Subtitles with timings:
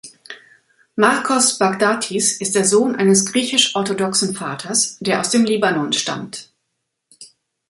[0.97, 6.51] Marcos Baghdatis ist der Sohn eines griechisch-orthodoxen Vaters, der aus dem Libanon stammt.